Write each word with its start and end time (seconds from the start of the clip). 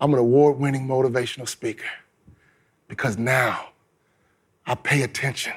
I'm 0.00 0.12
an 0.12 0.18
award 0.18 0.58
winning 0.58 0.86
motivational 0.86 1.48
speaker 1.48 1.88
because 2.86 3.18
now 3.18 3.70
I 4.66 4.74
pay 4.74 5.02
attention 5.02 5.54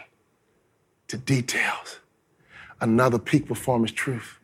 to 1.09 1.17
details. 1.17 1.99
Another 2.79 3.19
peak 3.19 3.47
performance 3.47 3.91
truth. 3.91 4.39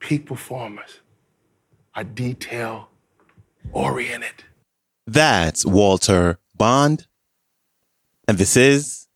Peak 0.00 0.26
performers 0.26 1.00
are 1.94 2.04
detail 2.04 2.88
oriented. 3.72 4.44
That's 5.06 5.64
Walter 5.64 6.38
Bond. 6.56 7.06
And 8.26 8.38
this 8.38 8.56
is 8.56 9.08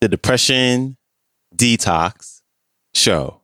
the 0.00 0.08
Depression 0.08 0.96
Detox 1.54 2.42
Show. 2.94 3.41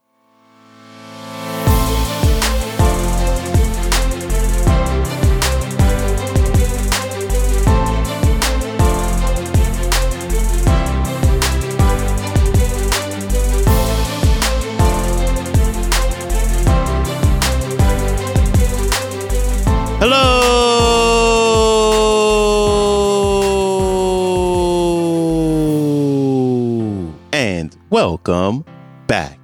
Welcome 27.90 28.66
back 29.06 29.40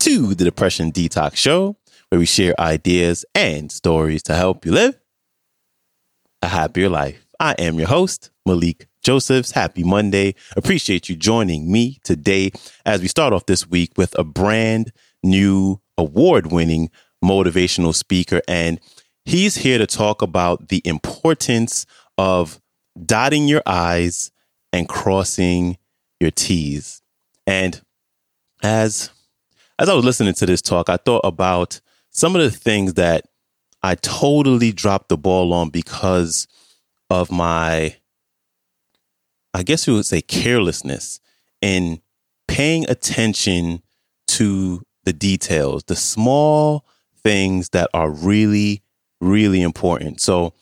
to 0.00 0.34
the 0.34 0.44
Depression 0.44 0.92
Detox 0.92 1.36
Show, 1.36 1.78
where 2.10 2.18
we 2.18 2.26
share 2.26 2.54
ideas 2.60 3.24
and 3.34 3.72
stories 3.72 4.22
to 4.24 4.34
help 4.34 4.66
you 4.66 4.72
live 4.72 5.00
a 6.42 6.48
happier 6.48 6.90
life. 6.90 7.26
I 7.40 7.52
am 7.52 7.78
your 7.78 7.88
host, 7.88 8.30
Malikee 8.46 8.84
Josephs. 9.02 9.52
Happy 9.52 9.82
Monday. 9.82 10.34
Appreciate 10.58 11.08
you 11.08 11.16
joining 11.16 11.72
me 11.72 12.00
today 12.04 12.50
as 12.84 13.00
we 13.00 13.08
start 13.08 13.32
off 13.32 13.46
this 13.46 13.66
week 13.66 13.92
with 13.96 14.14
a 14.18 14.24
brand 14.24 14.92
new 15.22 15.80
award 15.96 16.52
winning 16.52 16.90
motivational 17.24 17.94
speaker. 17.94 18.42
And 18.46 18.78
he's 19.24 19.54
here 19.54 19.78
to 19.78 19.86
talk 19.86 20.20
about 20.20 20.68
the 20.68 20.82
importance 20.84 21.86
of 22.18 22.60
dotting 23.06 23.48
your 23.48 23.62
I's 23.64 24.30
and 24.70 24.86
crossing 24.86 25.78
your 26.20 26.30
T's. 26.30 26.98
And 27.46 27.80
as 28.62 29.10
as 29.78 29.88
I 29.88 29.94
was 29.94 30.04
listening 30.04 30.34
to 30.34 30.46
this 30.46 30.62
talk, 30.62 30.88
I 30.88 30.96
thought 30.96 31.22
about 31.24 31.80
some 32.10 32.36
of 32.36 32.42
the 32.42 32.50
things 32.50 32.94
that 32.94 33.24
I 33.82 33.96
totally 33.96 34.70
dropped 34.72 35.08
the 35.08 35.16
ball 35.16 35.52
on 35.52 35.70
because 35.70 36.46
of 37.10 37.30
my 37.30 37.96
I 39.54 39.62
guess 39.62 39.86
you 39.86 39.94
would 39.94 40.06
say 40.06 40.22
carelessness 40.22 41.20
in 41.60 42.00
paying 42.48 42.88
attention 42.88 43.82
to 44.28 44.82
the 45.04 45.12
details, 45.12 45.84
the 45.84 45.96
small 45.96 46.86
things 47.22 47.68
that 47.70 47.90
are 47.92 48.10
really, 48.10 48.82
really 49.20 49.62
important. 49.62 50.20
So, 50.20 50.54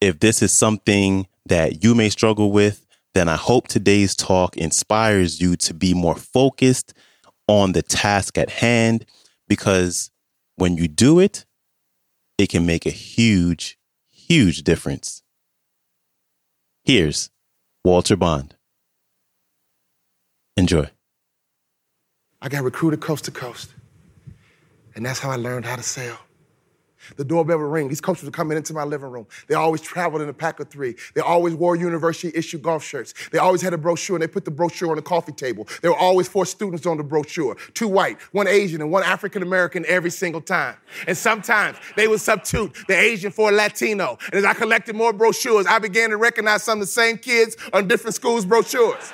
if 0.00 0.20
this 0.20 0.42
is 0.42 0.52
something 0.52 1.26
that 1.46 1.84
you 1.84 1.94
may 1.94 2.08
struggle 2.08 2.50
with, 2.52 2.86
then 3.14 3.28
I 3.28 3.36
hope 3.36 3.68
today's 3.68 4.14
talk 4.14 4.56
inspires 4.56 5.40
you 5.40 5.56
to 5.56 5.74
be 5.74 5.94
more 5.94 6.14
focused 6.14 6.94
on 7.48 7.72
the 7.72 7.82
task 7.82 8.38
at 8.38 8.50
hand 8.50 9.04
because 9.48 10.10
when 10.56 10.76
you 10.76 10.86
do 10.86 11.18
it, 11.18 11.44
it 12.38 12.48
can 12.48 12.64
make 12.64 12.86
a 12.86 12.90
huge, 12.90 13.78
huge 14.10 14.62
difference. 14.62 15.22
Here's 16.84 17.30
Walter 17.84 18.16
Bond. 18.16 18.54
Enjoy. 20.56 20.88
I 22.40 22.48
got 22.48 22.62
recruited 22.62 23.00
coast 23.00 23.24
to 23.26 23.30
coast, 23.30 23.74
and 24.94 25.04
that's 25.04 25.18
how 25.18 25.30
I 25.30 25.36
learned 25.36 25.66
how 25.66 25.76
to 25.76 25.82
sell. 25.82 26.18
The 27.16 27.24
doorbell 27.24 27.58
would 27.58 27.64
ring. 27.64 27.88
These 27.88 28.00
coaches 28.00 28.24
were 28.24 28.30
coming 28.30 28.56
into 28.56 28.72
my 28.74 28.84
living 28.84 29.10
room. 29.10 29.26
They 29.48 29.54
always 29.54 29.80
traveled 29.80 30.22
in 30.22 30.28
a 30.28 30.32
pack 30.32 30.60
of 30.60 30.68
three. 30.68 30.96
They 31.14 31.20
always 31.20 31.54
wore 31.54 31.76
university 31.76 32.36
issue 32.36 32.58
golf 32.58 32.84
shirts. 32.84 33.14
They 33.30 33.38
always 33.38 33.62
had 33.62 33.72
a 33.72 33.78
brochure 33.78 34.16
and 34.16 34.22
they 34.22 34.28
put 34.28 34.44
the 34.44 34.50
brochure 34.50 34.90
on 34.90 34.96
the 34.96 35.02
coffee 35.02 35.32
table. 35.32 35.66
There 35.82 35.90
were 35.90 35.98
always 35.98 36.28
four 36.28 36.46
students 36.46 36.86
on 36.86 36.96
the 36.96 37.04
brochure 37.04 37.56
two 37.74 37.88
white, 37.88 38.20
one 38.32 38.46
Asian, 38.46 38.80
and 38.80 38.90
one 38.90 39.02
African 39.02 39.42
American 39.42 39.84
every 39.86 40.10
single 40.10 40.40
time. 40.40 40.76
And 41.06 41.16
sometimes 41.16 41.78
they 41.96 42.08
would 42.08 42.20
substitute 42.20 42.74
the 42.88 42.98
Asian 42.98 43.30
for 43.30 43.50
a 43.50 43.52
Latino. 43.52 44.18
And 44.26 44.34
as 44.34 44.44
I 44.44 44.54
collected 44.54 44.96
more 44.96 45.12
brochures, 45.12 45.66
I 45.66 45.78
began 45.78 46.10
to 46.10 46.16
recognize 46.16 46.62
some 46.62 46.78
of 46.78 46.86
the 46.86 46.92
same 46.92 47.18
kids 47.18 47.56
on 47.72 47.88
different 47.88 48.14
schools' 48.14 48.44
brochures. 48.44 49.12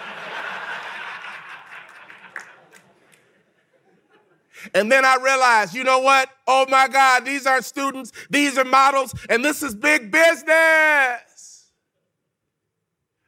And 4.75 4.91
then 4.91 5.04
I 5.04 5.16
realized, 5.22 5.75
you 5.75 5.84
know 5.84 6.00
what? 6.00 6.28
Oh 6.47 6.66
my 6.69 6.88
God, 6.88 7.25
these 7.25 7.47
aren't 7.47 7.65
students, 7.65 8.12
these 8.31 8.59
are 8.59 8.65
models, 8.65 9.15
and 9.28 9.44
this 9.44 9.62
is 9.62 9.75
big 9.75 10.10
business. 10.10 11.71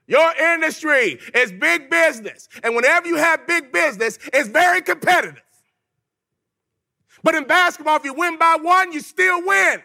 Your 0.06 0.34
industry 0.54 1.18
is 1.34 1.52
big 1.52 1.90
business. 1.90 2.48
And 2.62 2.74
whenever 2.74 3.06
you 3.06 3.16
have 3.16 3.46
big 3.46 3.72
business, 3.72 4.18
it's 4.32 4.48
very 4.48 4.80
competitive. 4.80 5.42
But 7.22 7.34
in 7.34 7.44
basketball, 7.44 7.96
if 7.96 8.04
you 8.04 8.14
win 8.14 8.38
by 8.38 8.56
one, 8.60 8.92
you 8.92 9.00
still 9.00 9.46
win. 9.46 9.82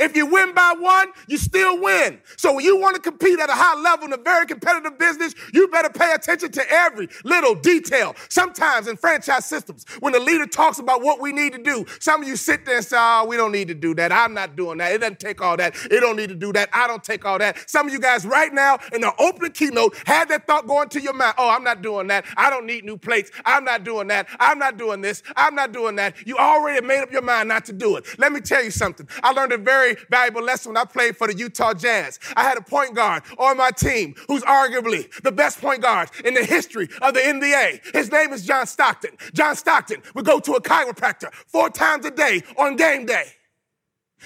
If 0.00 0.16
you 0.16 0.26
win 0.26 0.54
by 0.54 0.74
one, 0.78 1.08
you 1.28 1.38
still 1.38 1.80
win. 1.80 2.20
So 2.36 2.54
when 2.54 2.64
you 2.64 2.76
want 2.80 2.96
to 2.96 3.02
compete 3.02 3.38
at 3.38 3.50
a 3.50 3.54
high 3.54 3.78
level 3.80 4.06
in 4.06 4.12
a 4.12 4.16
very 4.16 4.46
competitive 4.46 4.98
business, 4.98 5.34
you 5.52 5.68
better 5.68 5.90
pay 5.90 6.12
attention 6.14 6.50
to 6.52 6.72
every 6.72 7.08
little 7.24 7.54
detail. 7.54 8.16
Sometimes 8.28 8.88
in 8.88 8.96
franchise 8.96 9.46
systems, 9.46 9.84
when 10.00 10.12
the 10.12 10.20
leader 10.20 10.46
talks 10.46 10.78
about 10.78 11.02
what 11.02 11.20
we 11.20 11.32
need 11.32 11.52
to 11.52 11.62
do, 11.62 11.84
some 12.00 12.22
of 12.22 12.28
you 12.28 12.36
sit 12.36 12.64
there 12.64 12.76
and 12.76 12.84
say, 12.84 12.96
oh, 12.98 13.26
we 13.28 13.36
don't 13.36 13.52
need 13.52 13.68
to 13.68 13.74
do 13.74 13.94
that. 13.94 14.10
I'm 14.10 14.34
not 14.34 14.56
doing 14.56 14.78
that. 14.78 14.92
It 14.92 14.98
doesn't 14.98 15.20
take 15.20 15.40
all 15.42 15.56
that. 15.58 15.74
It 15.90 16.00
don't 16.00 16.16
need 16.16 16.30
to 16.30 16.34
do 16.34 16.52
that. 16.54 16.70
I 16.72 16.86
don't 16.86 17.04
take 17.04 17.24
all 17.24 17.38
that. 17.38 17.68
Some 17.68 17.86
of 17.86 17.92
you 17.92 18.00
guys 18.00 18.24
right 18.26 18.52
now 18.52 18.78
in 18.92 19.02
the 19.02 19.12
opening 19.18 19.52
keynote 19.52 19.96
had 20.06 20.28
that 20.30 20.46
thought 20.46 20.66
going 20.66 20.88
to 20.90 21.00
your 21.00 21.12
mind. 21.12 21.34
Oh, 21.36 21.50
I'm 21.50 21.64
not 21.64 21.82
doing 21.82 22.06
that. 22.08 22.24
I 22.36 22.48
don't 22.48 22.66
need 22.66 22.84
new 22.84 22.96
plates. 22.96 23.30
I'm 23.44 23.64
not 23.64 23.84
doing 23.84 24.08
that. 24.08 24.28
I'm 24.38 24.58
not 24.58 24.78
doing 24.78 25.00
this. 25.00 25.22
I'm 25.36 25.54
not 25.54 25.72
doing 25.72 25.96
that. 25.96 26.26
You 26.26 26.36
already 26.36 26.84
made 26.86 27.00
up 27.00 27.12
your 27.12 27.22
mind 27.22 27.48
not 27.48 27.64
to 27.66 27.72
do 27.72 27.96
it. 27.96 28.06
Let 28.18 28.32
me 28.32 28.40
tell 28.40 28.64
you 28.64 28.70
something. 28.70 29.08
I 29.22 29.32
learned 29.32 29.52
a 29.52 29.58
very 29.58 29.89
valuable 30.10 30.42
lesson 30.42 30.70
when 30.70 30.76
I 30.76 30.84
played 30.84 31.16
for 31.16 31.26
the 31.26 31.36
Utah 31.36 31.74
Jazz. 31.74 32.18
I 32.36 32.42
had 32.42 32.58
a 32.58 32.62
point 32.62 32.94
guard 32.94 33.22
on 33.38 33.56
my 33.56 33.70
team 33.70 34.14
who's 34.28 34.42
arguably 34.42 35.10
the 35.22 35.32
best 35.32 35.60
point 35.60 35.82
guard 35.82 36.10
in 36.24 36.34
the 36.34 36.44
history 36.44 36.88
of 37.02 37.14
the 37.14 37.20
NBA. 37.20 37.94
His 37.94 38.10
name 38.10 38.32
is 38.32 38.44
John 38.44 38.66
Stockton. 38.66 39.16
John 39.32 39.56
Stockton 39.56 40.02
would 40.14 40.24
go 40.24 40.40
to 40.40 40.52
a 40.52 40.60
chiropractor 40.60 41.32
four 41.46 41.70
times 41.70 42.04
a 42.06 42.10
day 42.10 42.42
on 42.58 42.76
game 42.76 43.06
day. 43.06 43.26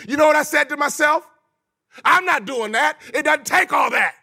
You 0.08 0.16
know 0.16 0.26
what 0.26 0.36
I 0.36 0.42
said 0.42 0.68
to 0.70 0.76
myself? 0.76 1.26
I'm 2.04 2.24
not 2.24 2.44
doing 2.44 2.72
that. 2.72 2.98
It 3.12 3.24
doesn't 3.24 3.46
take 3.46 3.72
all 3.72 3.90
that. 3.90 4.14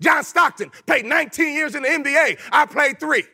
John 0.00 0.24
Stockton 0.24 0.70
played 0.86 1.04
19 1.04 1.54
years 1.54 1.74
in 1.74 1.82
the 1.82 1.88
NBA. 1.88 2.38
I 2.52 2.66
played 2.66 3.00
three. 3.00 3.24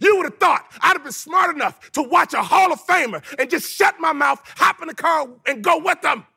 You 0.00 0.16
would 0.16 0.24
have 0.24 0.38
thought 0.38 0.66
I'd 0.80 0.94
have 0.94 1.02
been 1.02 1.12
smart 1.12 1.54
enough 1.54 1.90
to 1.92 2.02
watch 2.02 2.34
a 2.34 2.42
Hall 2.42 2.72
of 2.72 2.84
Famer 2.86 3.22
and 3.38 3.50
just 3.50 3.70
shut 3.70 3.98
my 4.00 4.12
mouth, 4.12 4.40
hop 4.56 4.80
in 4.80 4.88
the 4.88 4.94
car, 4.94 5.28
and 5.46 5.62
go 5.62 5.78
with 5.78 6.00
them. 6.02 6.26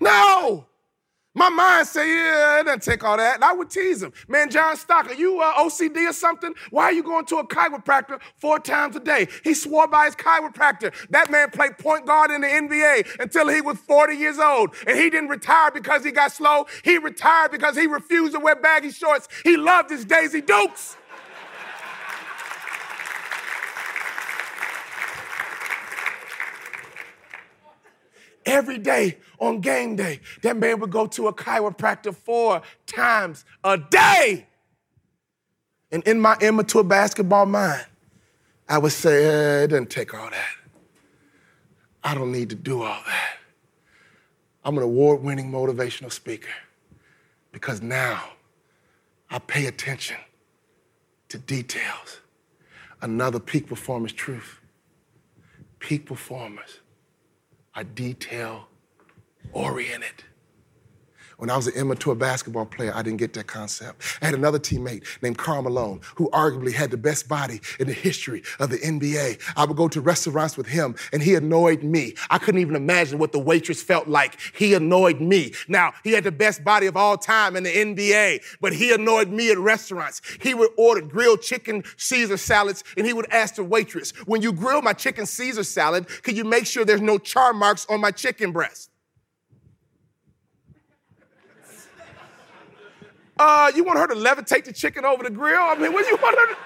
No. 0.00 0.31
My 1.42 1.48
mind 1.48 1.88
say, 1.88 2.08
yeah, 2.08 2.60
it 2.60 2.66
doesn't 2.66 2.84
take 2.84 3.02
all 3.02 3.16
that. 3.16 3.34
And 3.34 3.44
I 3.44 3.52
would 3.52 3.68
tease 3.68 4.00
him. 4.00 4.12
Man, 4.28 4.48
John 4.48 4.76
Stock, 4.76 5.10
are 5.10 5.14
you 5.14 5.40
uh, 5.40 5.54
OCD 5.54 6.08
or 6.08 6.12
something? 6.12 6.54
Why 6.70 6.84
are 6.84 6.92
you 6.92 7.02
going 7.02 7.24
to 7.26 7.38
a 7.38 7.44
chiropractor 7.48 8.20
four 8.36 8.60
times 8.60 8.94
a 8.94 9.00
day? 9.00 9.26
He 9.42 9.52
swore 9.52 9.88
by 9.88 10.04
his 10.04 10.14
chiropractor. 10.14 10.94
That 11.10 11.32
man 11.32 11.50
played 11.50 11.78
point 11.78 12.06
guard 12.06 12.30
in 12.30 12.42
the 12.42 12.46
NBA 12.46 13.18
until 13.18 13.48
he 13.48 13.60
was 13.60 13.76
40 13.78 14.14
years 14.14 14.38
old. 14.38 14.72
And 14.86 14.96
he 14.96 15.10
didn't 15.10 15.30
retire 15.30 15.72
because 15.72 16.04
he 16.04 16.12
got 16.12 16.30
slow. 16.30 16.66
He 16.84 16.96
retired 16.98 17.50
because 17.50 17.76
he 17.76 17.88
refused 17.88 18.34
to 18.34 18.38
wear 18.38 18.54
baggy 18.54 18.92
shorts. 18.92 19.26
He 19.42 19.56
loved 19.56 19.90
his 19.90 20.04
Daisy 20.04 20.42
Dukes. 20.42 20.96
Every 28.46 28.78
day 28.78 29.18
on 29.38 29.60
game 29.60 29.96
day, 29.96 30.20
that 30.42 30.56
man 30.56 30.80
would 30.80 30.90
go 30.90 31.06
to 31.08 31.28
a 31.28 31.32
chiropractor 31.34 32.14
four 32.14 32.62
times 32.86 33.44
a 33.64 33.78
day. 33.78 34.46
And 35.90 36.02
in 36.04 36.20
my 36.20 36.36
immature 36.40 36.84
basketball 36.84 37.46
mind, 37.46 37.86
I 38.68 38.78
would 38.78 38.92
say, 38.92 39.24
eh, 39.24 39.64
it 39.64 39.68
doesn't 39.68 39.90
take 39.90 40.14
all 40.14 40.30
that. 40.30 40.56
I 42.04 42.14
don't 42.14 42.32
need 42.32 42.50
to 42.50 42.56
do 42.56 42.82
all 42.82 43.02
that. 43.06 43.36
I'm 44.64 44.76
an 44.78 44.84
award 44.84 45.22
winning 45.22 45.50
motivational 45.50 46.12
speaker 46.12 46.50
because 47.52 47.82
now 47.82 48.24
I 49.30 49.38
pay 49.38 49.66
attention 49.66 50.16
to 51.28 51.38
details. 51.38 52.20
another 53.02 53.40
peak 53.40 53.66
performance 53.66 54.12
truth. 54.12 54.60
Peak 55.80 56.06
performers 56.06 56.80
are 57.74 57.84
detail 57.84 58.68
oriented. 59.52 60.24
When 61.42 61.50
I 61.50 61.56
was 61.56 61.66
an 61.66 61.74
immature 61.74 62.14
basketball 62.14 62.66
player, 62.66 62.92
I 62.94 63.02
didn't 63.02 63.18
get 63.18 63.32
that 63.32 63.48
concept. 63.48 64.00
I 64.22 64.26
had 64.26 64.34
another 64.36 64.60
teammate 64.60 65.04
named 65.22 65.38
Karl 65.38 65.62
Malone, 65.62 66.00
who 66.14 66.30
arguably 66.30 66.72
had 66.72 66.92
the 66.92 66.96
best 66.96 67.26
body 67.26 67.60
in 67.80 67.88
the 67.88 67.92
history 67.92 68.44
of 68.60 68.70
the 68.70 68.78
NBA. 68.78 69.40
I 69.56 69.64
would 69.64 69.76
go 69.76 69.88
to 69.88 70.00
restaurants 70.00 70.56
with 70.56 70.68
him, 70.68 70.94
and 71.12 71.20
he 71.20 71.34
annoyed 71.34 71.82
me. 71.82 72.14
I 72.30 72.38
couldn't 72.38 72.60
even 72.60 72.76
imagine 72.76 73.18
what 73.18 73.32
the 73.32 73.40
waitress 73.40 73.82
felt 73.82 74.06
like. 74.06 74.38
He 74.54 74.72
annoyed 74.72 75.20
me. 75.20 75.52
Now, 75.66 75.94
he 76.04 76.12
had 76.12 76.22
the 76.22 76.30
best 76.30 76.62
body 76.62 76.86
of 76.86 76.96
all 76.96 77.18
time 77.18 77.56
in 77.56 77.64
the 77.64 77.74
NBA, 77.74 78.42
but 78.60 78.72
he 78.72 78.92
annoyed 78.92 79.30
me 79.30 79.50
at 79.50 79.58
restaurants. 79.58 80.22
He 80.40 80.54
would 80.54 80.70
order 80.76 81.00
grilled 81.00 81.42
chicken 81.42 81.82
Caesar 81.96 82.36
salads, 82.36 82.84
and 82.96 83.04
he 83.04 83.12
would 83.12 83.28
ask 83.32 83.56
the 83.56 83.64
waitress, 83.64 84.12
When 84.26 84.42
you 84.42 84.52
grill 84.52 84.80
my 84.80 84.92
chicken 84.92 85.26
Caesar 85.26 85.64
salad, 85.64 86.06
can 86.22 86.36
you 86.36 86.44
make 86.44 86.66
sure 86.66 86.84
there's 86.84 87.00
no 87.00 87.18
char 87.18 87.52
marks 87.52 87.84
on 87.86 88.00
my 88.00 88.12
chicken 88.12 88.52
breast? 88.52 88.91
Uh, 93.44 93.72
you 93.74 93.82
want 93.82 93.98
her 93.98 94.06
to 94.06 94.14
levitate 94.14 94.64
the 94.64 94.72
chicken 94.72 95.04
over 95.04 95.24
the 95.24 95.30
grill? 95.30 95.60
I 95.60 95.74
mean, 95.74 95.92
what 95.92 96.04
do 96.04 96.10
you 96.10 96.16
want 96.22 96.38
her 96.38 96.54
to? 96.54 96.60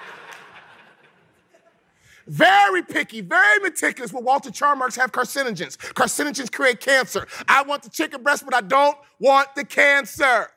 Very 2.27 2.83
picky, 2.83 3.21
very 3.21 3.59
meticulous. 3.61 4.13
Will 4.13 4.21
Walter 4.21 4.51
Charmarks 4.51 4.95
have 4.95 5.11
carcinogens? 5.11 5.75
Carcinogens 5.95 6.51
create 6.51 6.79
cancer. 6.79 7.25
I 7.47 7.63
want 7.63 7.81
the 7.81 7.89
chicken 7.89 8.21
breast, 8.21 8.45
but 8.45 8.53
I 8.53 8.61
don't 8.61 8.95
want 9.19 9.55
the 9.55 9.65
cancer. 9.65 10.49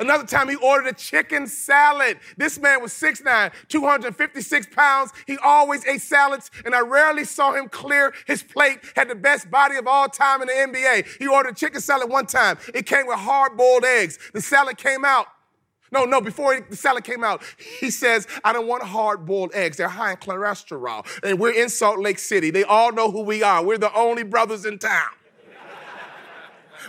Another 0.00 0.24
time 0.24 0.48
he 0.48 0.56
ordered 0.56 0.88
a 0.88 0.94
chicken 0.94 1.46
salad. 1.46 2.20
This 2.38 2.58
man 2.58 2.80
was 2.80 2.92
6'9, 2.92 3.52
256 3.68 4.68
pounds. 4.74 5.12
He 5.26 5.36
always 5.44 5.84
ate 5.84 6.00
salads, 6.00 6.50
and 6.64 6.74
I 6.74 6.80
rarely 6.80 7.24
saw 7.24 7.52
him 7.52 7.68
clear 7.68 8.14
his 8.26 8.42
plate. 8.42 8.78
Had 8.96 9.10
the 9.10 9.14
best 9.14 9.50
body 9.50 9.76
of 9.76 9.86
all 9.86 10.08
time 10.08 10.40
in 10.40 10.48
the 10.48 10.54
NBA. 10.54 11.18
He 11.18 11.26
ordered 11.26 11.50
a 11.50 11.54
chicken 11.54 11.82
salad 11.82 12.08
one 12.08 12.24
time. 12.24 12.56
It 12.74 12.86
came 12.86 13.06
with 13.06 13.18
hard 13.18 13.58
boiled 13.58 13.84
eggs. 13.84 14.18
The 14.32 14.40
salad 14.40 14.78
came 14.78 15.04
out 15.04 15.26
no, 15.92 16.04
no, 16.04 16.20
before 16.20 16.60
the 16.60 16.76
salad 16.76 17.04
came 17.04 17.22
out, 17.22 17.42
he 17.80 17.90
says, 17.90 18.26
I 18.44 18.52
don't 18.52 18.66
want 18.66 18.82
hard 18.82 19.24
boiled 19.24 19.52
eggs. 19.54 19.76
They're 19.76 19.88
high 19.88 20.12
in 20.12 20.16
cholesterol. 20.16 21.06
And 21.22 21.38
we're 21.38 21.52
in 21.52 21.68
Salt 21.68 21.98
Lake 21.98 22.18
City. 22.18 22.50
They 22.50 22.64
all 22.64 22.92
know 22.92 23.10
who 23.10 23.22
we 23.22 23.42
are. 23.42 23.64
We're 23.64 23.78
the 23.78 23.94
only 23.94 24.22
brothers 24.22 24.64
in 24.64 24.78
town. 24.78 25.10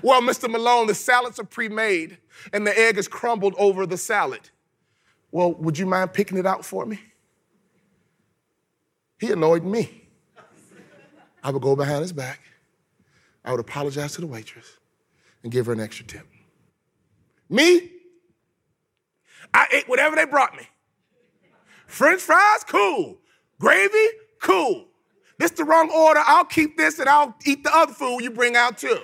well, 0.02 0.22
Mr. 0.22 0.50
Malone, 0.50 0.88
the 0.88 0.96
salads 0.96 1.40
are 1.40 1.44
pre 1.44 1.70
made 1.70 2.18
and 2.54 2.66
the 2.66 2.78
egg 2.78 2.98
is 2.98 3.08
crumbled 3.08 3.54
over 3.58 3.86
the 3.86 3.98
salad. 3.98 4.50
Well, 5.32 5.54
would 5.54 5.78
you 5.78 5.86
mind 5.86 6.14
picking 6.14 6.38
it 6.38 6.46
out 6.46 6.66
for 6.66 6.86
me? 6.86 7.00
He 9.20 9.32
annoyed 9.32 9.64
me. 9.64 10.04
I 11.44 11.52
would 11.52 11.62
go 11.62 11.76
behind 11.76 12.02
his 12.02 12.14
back, 12.14 12.42
I 13.46 13.52
would 13.52 13.60
apologize 13.60 14.14
to 14.14 14.22
the 14.22 14.28
waitress, 14.28 14.78
and 15.44 15.52
give 15.52 15.68
her 15.68 15.74
an 15.74 15.80
extra 15.80 16.06
tip. 16.06 16.28
Me? 17.50 17.92
I 19.54 19.68
ate 19.72 19.88
whatever 19.88 20.16
they 20.16 20.26
brought 20.26 20.56
me. 20.56 20.68
French 21.88 22.22
fries, 22.22 22.64
cool. 22.66 23.18
Gravy, 23.60 24.08
cool. 24.42 24.88
This 25.40 25.52
the 25.52 25.64
wrong 25.64 25.90
order. 25.90 26.22
I'll 26.26 26.46
keep 26.46 26.78
this 26.78 27.00
and 27.00 27.08
I'll 27.08 27.36
eat 27.46 27.64
the 27.64 27.76
other 27.76 27.94
food 27.94 28.20
you 28.20 28.32
bring 28.32 28.56
out 28.56 28.78
too. 28.78 29.00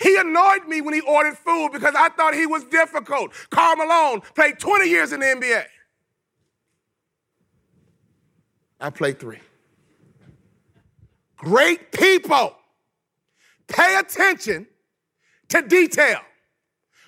He 0.00 0.16
annoyed 0.16 0.66
me 0.66 0.80
when 0.80 0.94
he 0.94 1.00
ordered 1.00 1.36
food 1.38 1.70
because 1.72 1.94
I 1.96 2.08
thought 2.08 2.34
he 2.34 2.46
was 2.46 2.64
difficult. 2.64 3.32
Karl 3.50 3.76
Malone 3.76 4.20
played 4.34 4.58
20 4.58 4.88
years 4.88 5.12
in 5.12 5.20
the 5.20 5.26
NBA. 5.26 5.64
I 8.80 8.90
played 8.90 9.20
three. 9.20 9.38
Great 11.36 11.92
people 11.92 12.56
pay 13.68 13.96
attention 13.96 14.66
to 15.48 15.62
detail. 15.62 16.20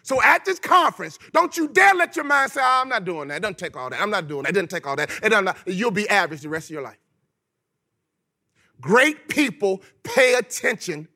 So 0.04 0.22
at 0.22 0.44
this 0.44 0.58
conference, 0.58 1.18
don't 1.32 1.56
you 1.56 1.66
dare 1.66 1.94
let 1.94 2.14
your 2.14 2.26
mind 2.26 2.52
say, 2.52 2.60
oh, 2.62 2.82
I'm 2.82 2.90
not 2.90 3.06
doing 3.06 3.28
that. 3.28 3.38
It 3.38 3.40
doesn't 3.40 3.56
take 3.56 3.74
all 3.74 3.88
that. 3.88 4.00
I'm 4.00 4.10
not 4.10 4.28
doing 4.28 4.42
that. 4.42 4.50
It 4.50 4.52
doesn't 4.52 4.68
take 4.68 4.86
all 4.86 4.96
that. 4.96 5.10
It 5.22 5.30
doesn't, 5.30 5.56
you'll 5.66 5.90
be 5.90 6.06
average 6.10 6.42
the 6.42 6.50
rest 6.50 6.66
of 6.66 6.74
your 6.74 6.82
life. 6.82 6.98
Great 8.82 9.28
people 9.28 9.82
pay 10.02 10.34
attention 10.34 11.08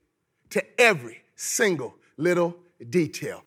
to 0.49 0.65
every 0.81 1.21
single 1.37 1.97
little 2.17 2.57
detail. 2.89 3.45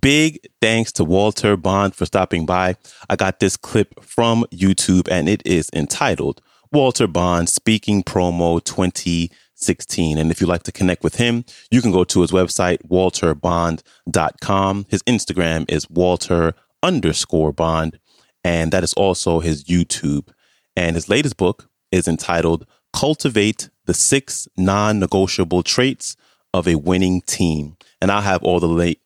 Big 0.00 0.46
thanks 0.62 0.92
to 0.92 1.04
Walter 1.04 1.56
Bond 1.56 1.96
for 1.96 2.06
stopping 2.06 2.46
by. 2.46 2.76
I 3.10 3.16
got 3.16 3.40
this 3.40 3.56
clip 3.56 4.04
from 4.04 4.44
YouTube 4.52 5.08
and 5.10 5.28
it 5.28 5.42
is 5.44 5.68
entitled 5.74 6.40
Walter 6.72 7.08
Bond 7.08 7.48
Speaking 7.48 8.04
Promo 8.04 8.62
20 8.62 9.32
16. 9.64 10.18
And 10.18 10.30
if 10.30 10.40
you'd 10.40 10.48
like 10.48 10.62
to 10.64 10.72
connect 10.72 11.02
with 11.02 11.16
him, 11.16 11.44
you 11.70 11.82
can 11.82 11.92
go 11.92 12.04
to 12.04 12.20
his 12.20 12.30
website, 12.30 12.78
walterbond.com. 12.88 14.86
His 14.88 15.02
Instagram 15.02 15.64
is 15.68 15.90
walter 15.90 16.54
underscore 16.82 17.52
bond. 17.52 17.98
And 18.44 18.72
that 18.72 18.84
is 18.84 18.92
also 18.92 19.40
his 19.40 19.64
YouTube. 19.64 20.28
And 20.76 20.96
his 20.96 21.08
latest 21.08 21.36
book 21.36 21.68
is 21.90 22.06
entitled 22.06 22.66
Cultivate 22.92 23.70
the 23.86 23.94
Six 23.94 24.48
Non 24.56 24.98
Negotiable 24.98 25.62
Traits 25.62 26.16
of 26.52 26.68
a 26.68 26.76
Winning 26.76 27.22
Team. 27.22 27.76
And 28.00 28.10
I'll 28.12 28.22
have 28.22 28.42
all 28.42 28.60
the 28.60 28.68
late 28.68 29.00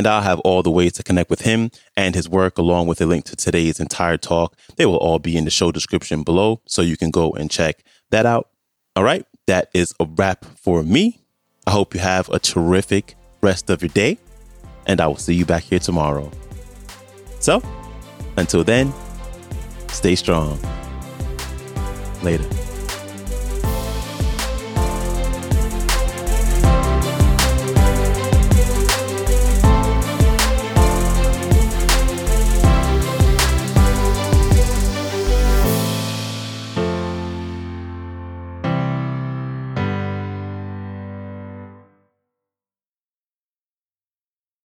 and 0.00 0.06
I'll 0.06 0.22
have 0.22 0.40
all 0.40 0.62
the 0.62 0.70
ways 0.70 0.94
to 0.94 1.02
connect 1.02 1.28
with 1.28 1.42
him 1.42 1.70
and 1.94 2.14
his 2.14 2.26
work 2.26 2.56
along 2.56 2.86
with 2.86 3.02
a 3.02 3.06
link 3.06 3.26
to 3.26 3.36
today's 3.36 3.78
entire 3.78 4.16
talk. 4.16 4.56
They 4.76 4.86
will 4.86 4.96
all 4.96 5.18
be 5.18 5.36
in 5.36 5.44
the 5.44 5.50
show 5.50 5.70
description 5.70 6.22
below 6.22 6.62
so 6.64 6.80
you 6.80 6.96
can 6.96 7.10
go 7.10 7.32
and 7.32 7.50
check 7.50 7.84
that 8.10 8.24
out. 8.24 8.48
All 8.96 9.04
right, 9.04 9.24
that 9.46 9.70
is 9.72 9.94
a 10.00 10.04
wrap 10.04 10.44
for 10.44 10.82
me. 10.82 11.20
I 11.66 11.70
hope 11.70 11.94
you 11.94 12.00
have 12.00 12.28
a 12.30 12.40
terrific 12.40 13.14
rest 13.40 13.70
of 13.70 13.82
your 13.82 13.88
day, 13.90 14.18
and 14.86 15.00
I 15.00 15.06
will 15.06 15.16
see 15.16 15.34
you 15.34 15.46
back 15.46 15.62
here 15.62 15.78
tomorrow. 15.78 16.30
So, 17.38 17.62
until 18.36 18.64
then, 18.64 18.92
stay 19.88 20.16
strong. 20.16 20.58
Later. 22.22 22.59